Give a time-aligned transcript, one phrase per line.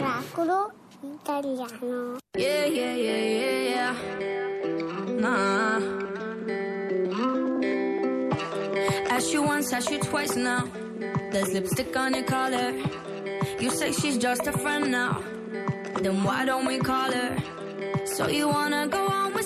[0.00, 2.18] Oracolo italiano.
[2.36, 3.94] Yeah, yeah, yeah, yeah, yeah.
[5.20, 5.80] Nah.
[9.10, 10.66] Ask you once, ask you twice now.
[11.32, 12.72] There's lipstick on your collar.
[13.60, 15.22] You say she's just a friend now.
[16.02, 17.36] Then why don't we call her?
[18.06, 19.39] So you wanna go on with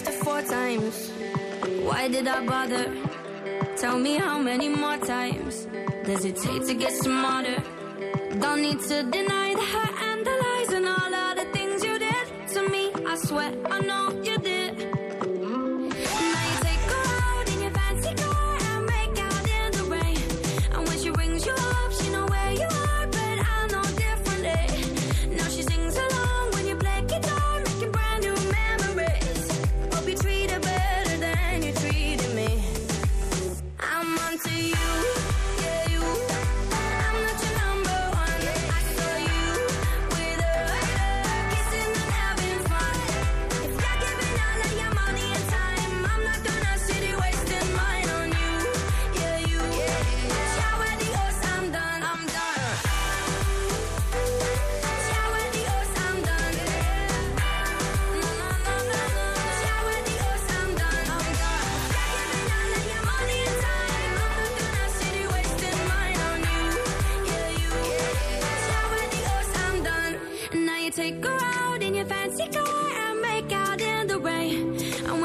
[0.00, 1.10] After four times,
[1.82, 2.86] why did I bother?
[3.76, 5.68] Tell me how many more times
[6.06, 7.62] does it take to get smarter?
[8.40, 9.39] Don't need to deny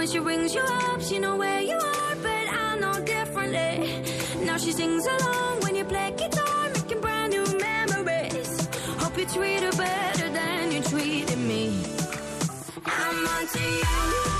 [0.05, 4.03] when she rings you up, she know where you are, but I know differently.
[4.45, 8.67] Now she sings along when you play guitar, making brand new memories.
[8.99, 11.83] Hope you treat her better than you treated me.
[12.85, 14.34] I'm onto you.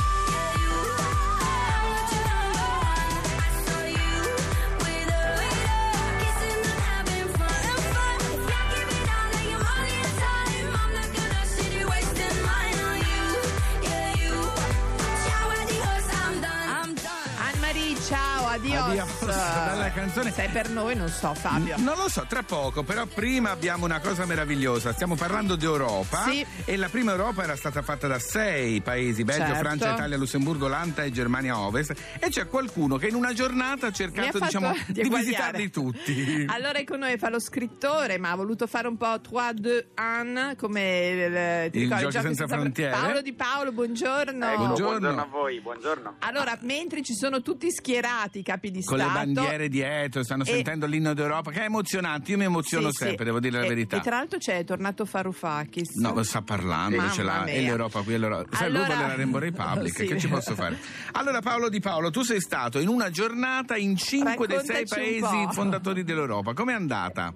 [19.05, 19.25] Adios,
[19.65, 20.31] bella canzone.
[20.31, 21.75] Sei per noi, non so, Fabio.
[21.77, 24.93] Non lo so, tra poco, però prima abbiamo una cosa meravigliosa.
[24.93, 26.45] Stiamo parlando di Europa Sì.
[26.65, 29.59] e la prima Europa era stata fatta da sei paesi, Belgio, Certo.
[29.59, 33.91] Francia, Italia, Lussemburgo, Olanda e Germania Ovest e c'è qualcuno che in una giornata ha
[33.91, 36.45] cercato diciamo, di di visitarli tutti.
[36.47, 39.87] Allora è con noi fa lo scrittore, ma ha voluto fare un po' 3, 2,
[39.97, 42.91] 1 come eh, ti Il ricordi, Giochi senza frontiere.
[42.91, 44.45] Paolo Di Paolo, buongiorno.
[44.45, 44.99] Ecco, Buongiorno.
[44.99, 46.15] buongiorno a voi, buongiorno.
[46.19, 50.47] Allora, mentre ci sono tutti schierati i capi di Con le bandiere dietro, stanno E-
[50.47, 52.31] sentendo l'inno d'Europa, che è emozionante.
[52.31, 53.23] Io mi emoziono Sì, sempre, sì.
[53.25, 53.97] devo dire la E- verità.
[53.97, 55.95] E, tra l'altro c'è tornato Faroufakis.
[55.95, 57.41] No, sta parlando, Mamma ce l'ha.
[57.43, 57.53] mia.
[57.53, 58.55] E l'Europa qui, l'Europa.
[58.55, 60.05] Sai, lui Allora- vuole la Rainbow Republic, Sì.
[60.05, 60.77] che ci posso fare?
[61.13, 65.47] Allora, Paolo Di Paolo, tu sei stato in una giornata in cinque dei sei paesi
[65.51, 66.53] fondatori dell'Europa.
[66.53, 67.33] Com'è andata?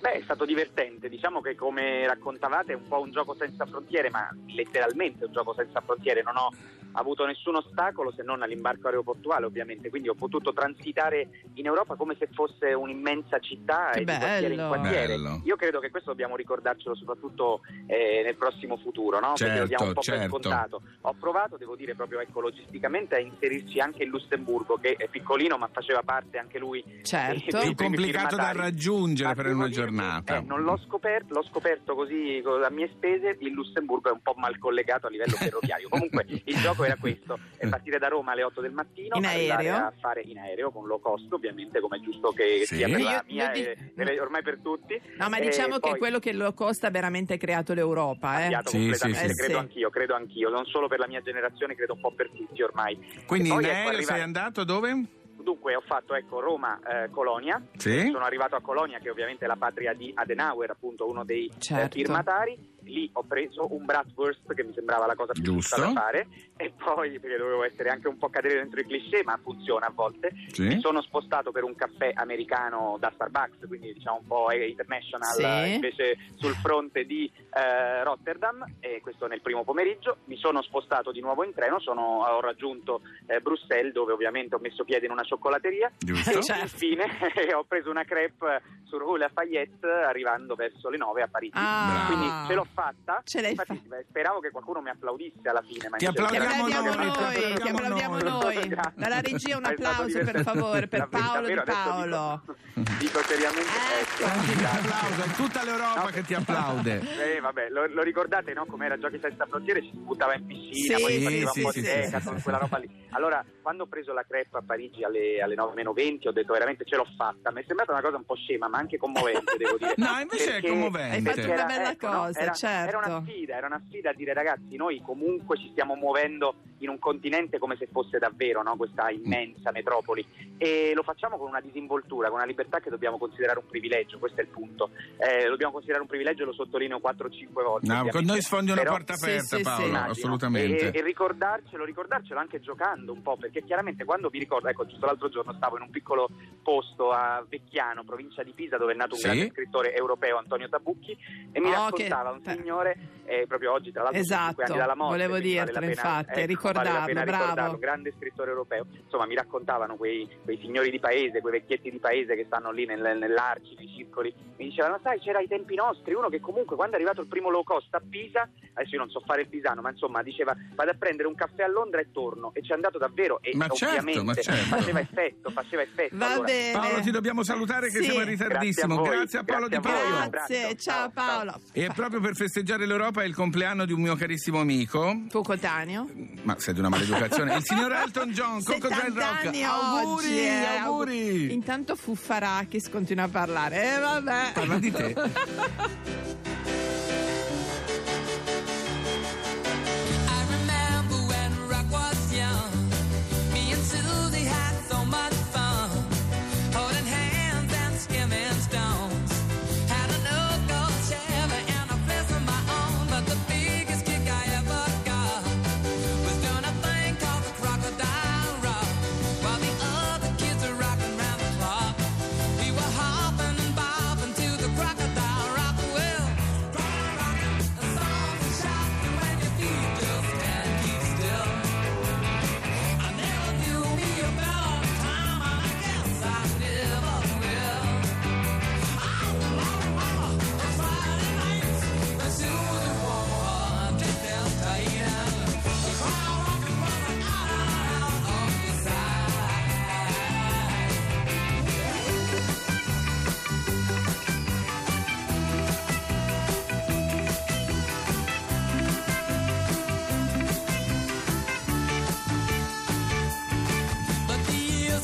[0.00, 4.10] Beh, è stato divertente, diciamo che come raccontavate è un po' un gioco senza frontiere,
[4.10, 6.52] ma letteralmente un gioco senza frontiere, non ho
[6.94, 12.16] avuto nessun ostacolo se non all'imbarco aeroportuale ovviamente, quindi ho potuto transitare in Europa come
[12.18, 14.68] se fosse un'immensa città Che e di quartiere in bello.
[14.68, 15.06] quartiere.
[15.16, 15.40] Bello.
[15.44, 19.32] Io credo che questo dobbiamo ricordarcelo soprattutto eh, nel prossimo futuro, no?
[19.36, 20.48] Perché lo diamo un po' Certo, per certo.
[20.48, 20.82] scontato.
[21.02, 25.56] Ho provato, devo dire proprio ecco, logisticamente a inserirci anche il Lussemburgo, che è piccolino
[25.58, 27.40] ma faceva parte anche lui Certo.
[27.58, 30.36] Più primi complicato da raggiungere Ma per una giornata.
[30.36, 33.36] eh, non l'ho scoperto, l'ho scoperto così co- a mie spese.
[33.40, 35.88] Il Lussemburgo è un po' mal collegato a livello ferroviario.
[35.88, 39.68] Comunque il gioco era questo: è partire da Roma alle 8 del mattino, In arrivare
[39.68, 39.86] aereo?
[39.86, 42.76] a fare in aereo con low cost, ovviamente, come è giusto che Sì.
[42.76, 45.00] sia per la Io- mia io di- e ormai per tutti.
[45.18, 48.40] No, ma diciamo che quello che lo costa ha veramente creato l'Europa, eh.
[48.40, 49.36] cambiato Sì, completamente, sì, sì.
[49.40, 52.30] credo Eh, anch'io, credo anch'io, non solo per la mia generazione, credo un po' per
[52.30, 52.96] tutti ormai.
[53.26, 55.04] Quindi in ecco, aereo sei arrivare- andato dove?
[55.42, 58.10] Dunque ho fatto ecco, Roma-Colonia, Sì.
[58.12, 61.60] sono arrivato a Colonia che ovviamente è la patria di Adenauer, appunto uno dei eh,
[61.60, 61.96] Certo.
[61.96, 66.26] firmatari lì ho preso un bratwurst che mi sembrava la cosa più giusta da fare
[66.56, 69.92] e poi, perché dovevo essere anche un po' cadere dentro i cliché, ma funziona a
[69.94, 70.62] volte, Sì.
[70.62, 75.72] mi sono spostato per un caffè americano da Starbucks, quindi diciamo un po' international, Sì.
[75.74, 80.18] invece sul fronte di eh, Rotterdam, e questo nel primo pomeriggio.
[80.24, 84.58] Mi sono spostato di nuovo in treno, sono- ho raggiunto eh, Bruxelles, dove ovviamente ho
[84.58, 85.90] messo piede in una cioccolateria.
[85.98, 86.38] Giusto?
[86.38, 86.62] E Certo.
[86.62, 87.04] infine
[87.54, 91.52] ho preso una crepe su Rue Lafayette arrivando verso le 9 a Parigi.
[91.56, 92.04] Ah.
[92.06, 93.20] Quindi ce l'ho fatta.
[93.24, 94.02] Ce l'hai Infatti, fatta.
[94.08, 95.88] speravo che qualcuno mi applaudisse alla fine.
[95.88, 98.74] Ma Ti Applaudiamo noi, noi, ti applaudiamo noi.
[98.94, 102.42] Dalla regia un È applauso per favore per Paolo Di davvero, adesso Paolo.
[102.44, 103.70] Dico, dico seriamente.
[104.00, 104.24] Ecco.
[104.24, 104.58] ecco.
[104.58, 106.06] Un applauso, è tutta l'Europa No.
[106.06, 107.00] che ti applaude.
[107.22, 108.64] Eh, vabbè, lo, lo ricordate, no?
[108.66, 111.58] Come era Giochi senza frontiere, ci si buttava in piscina, Sì, poi sì, faceva sì,
[111.58, 113.06] un po' sì, di sì, decathlon, sì, quella roba lì.
[113.10, 116.52] Allora, quando ho preso la crepe a Parigi alle, alle 9 meno 20, ho detto
[116.52, 117.50] veramente ce l'ho fatta.
[117.52, 119.94] Mi è sembrata una cosa un po' scema, ma anche commovente, devo dire.
[119.96, 121.14] No, invece è Perché- commovente.
[121.16, 122.88] Hai fatto una bella ecco, no, cosa, era, certo.
[122.88, 126.88] Era una sfida, era una sfida a dire ragazzi, noi comunque ci stiamo muovendo in
[126.88, 128.76] un continente come se fosse davvero no?
[128.76, 130.24] questa immensa metropoli
[130.58, 134.40] e lo facciamo con una disinvoltura, con una libertà che dobbiamo considerare un privilegio, questo
[134.40, 134.90] è il punto.
[135.16, 137.86] Eh, lo dobbiamo considerare un privilegio, lo sottolineo 4-5 volte.
[137.92, 139.62] No, con noi sfondi una Però- porta Sì, aperta, sì, sì.
[139.62, 140.10] Paolo, Immagino.
[140.10, 140.90] assolutamente.
[140.90, 145.06] E, e ricordarcelo, ricordarcelo anche giocando un po', perché chiaramente quando mi ricordo, ecco, giusto
[145.06, 146.28] l'altro giorno stavo in un piccolo
[146.62, 149.26] posto a Vecchiano, provincia di Pisa, dove è nato un Sì.
[149.26, 151.16] grande scrittore europeo, Antonio Tabucchi,
[151.52, 154.76] e mi Oh, raccontava che- un signore, eh, proprio oggi tra l'altro, Esatto, 5 anni
[154.78, 157.42] dalla morte, volevo vale dirtelo, pena, infatti, vale la ricordarlo, pena bravo.
[157.42, 161.98] ricordarlo, grande scrittore europeo, insomma mi raccontavano quei, quei signori di paese, quei vecchietti di
[161.98, 166.14] paese che stanno lì nel, nell'arci, nei circoli, mi dicevano, sai, c'era ai tempi nostri
[166.14, 169.10] uno che comunque quando è arrivato il primo low cost a Pisa, adesso io non
[169.10, 172.08] so fare il pisano, ma insomma diceva, vado a prendere un caffè a Londra e
[172.12, 174.76] torno, e ci è andato davvero, e Ma certo, ovviamente ma certo.
[174.76, 176.16] faceva effetto, faceva effetto.
[176.16, 176.72] Va Allora, bene.
[176.78, 178.04] Paolo, ti dobbiamo salutare che Sì.
[178.04, 178.94] siamo in ritardissimo.
[179.02, 180.08] Grazie a voi, Grazie a Paolo grazie Di.
[180.10, 180.30] Paolo.
[180.30, 181.60] Grazie, Ciao, Paolo.
[181.72, 185.22] E proprio per festeggiare l'Europa è il compleanno di un mio carissimo amico.
[185.28, 186.08] Tuo coetaneo?
[186.42, 187.56] Ma sei di una maleducazione.
[187.56, 189.46] Il signor Elton John, Coco 70 Rock.
[189.46, 191.52] anni Auguri, oggi, eh, auguri.
[191.52, 193.94] Intanto Fuffarakis continua a parlare.
[193.94, 194.50] Eh vabbè.
[194.54, 195.14] Parla di te.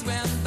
[0.05, 0.38] when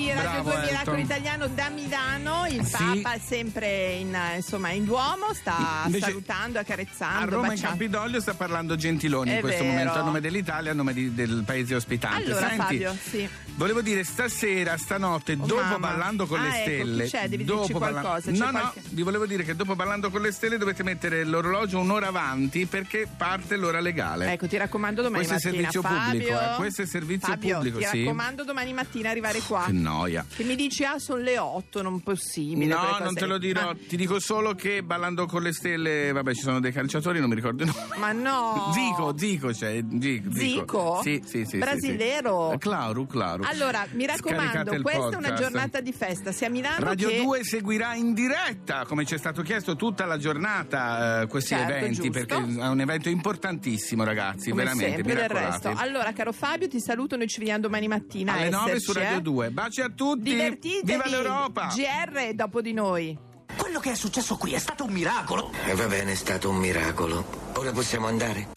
[0.00, 0.98] bravo Segue il miracolo Elton.
[0.98, 2.76] italiano da Milano, il Sì.
[3.02, 7.68] Papa è sempre in, insomma, in Duomo, sta Invece salutando, A accarezzando, Roma in baciando.
[7.78, 9.72] Campidoglio sta parlando Gentiloni È in questo vero.
[9.74, 12.30] momento a nome dell'Italia, a nome di- del paese ospitante.
[12.30, 13.28] Allora Senti, Fabio, sì.
[13.54, 15.78] Volevo dire, stasera, stanotte, Oh, dopo mamma.
[15.78, 17.04] Ballando con Ah, le ecco, Stelle.
[17.06, 17.28] c'è?
[17.28, 20.20] Devi dopo dirci Balla- qualcosa, No, qualche- no, vi volevo dire che dopo Ballando con
[20.22, 24.32] le Stelle dovete mettere l'orologio un'ora avanti perché parte l'ora legale.
[24.32, 25.70] Ecco, ti raccomando domani Questo è mattina.
[25.70, 27.98] servizio Fabio, pubblico, eh, questo è servizio Fabio, pubblico, ti sì.
[28.04, 29.64] raccomando domani mattina arrivare qua.
[29.66, 30.24] Che noia.
[30.34, 32.66] Che mi dici, ah, sono le 8, non possibile.
[32.66, 36.40] No, non te lo dirò, ti dico solo che ballando con le stelle, vabbè, ci
[36.42, 37.86] sono dei calciatori, non mi ricordo il nome.
[37.98, 38.70] Ma, ma no!
[38.72, 39.82] Zico, Zico c'è.
[40.00, 40.30] Zico?
[40.32, 41.00] Zico?
[41.02, 41.58] Sì, sì, sì.
[41.58, 42.46] Brasilero?
[42.46, 42.58] Sì, sì.
[42.58, 43.41] Claro, claro.
[43.44, 47.22] Allora, mi raccomando, questa è una giornata di festa, sia a Milano Radio che...
[47.22, 51.72] 2 seguirà in diretta, come ci è stato chiesto, tutta la giornata eh, questi Certo,
[51.72, 52.10] eventi, giusto.
[52.10, 54.94] perché è un evento importantissimo, ragazzi, Come veramente.
[54.94, 55.72] sempre del resto.
[55.76, 58.34] Allora, caro Fabio, ti saluto, noi ci vediamo domani mattina.
[58.34, 59.22] Alle 9 esserci, su Radio eh.
[59.22, 59.50] 2.
[59.50, 60.22] Baci a tutti.
[60.30, 60.80] Divertitevi!
[60.84, 61.72] Viva l'Europa!
[61.74, 63.18] GR dopo di noi.
[63.56, 65.50] Quello che è successo qui è stato un miracolo.
[65.66, 67.24] E va bene, è stato un miracolo.
[67.54, 68.48] Ora possiamo andare?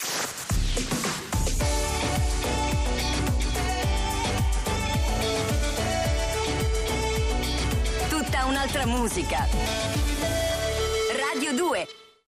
[8.76, 9.48] Un'altra musica.
[11.34, 12.05] Radio 2